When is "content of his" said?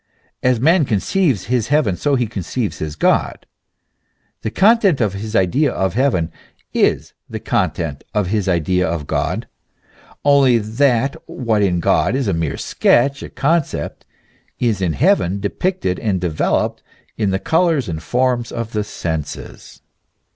4.49-5.35, 7.39-8.49